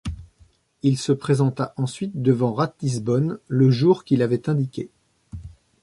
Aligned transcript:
Il 0.81 0.97
se 0.97 1.11
présenta 1.11 1.75
ensuite 1.77 2.23
devant 2.23 2.53
Ratisbonne 2.53 3.37
le 3.47 3.69
jour 3.69 4.03
qu'il 4.03 4.23
avait 4.23 4.49
indiqué. 4.49 4.89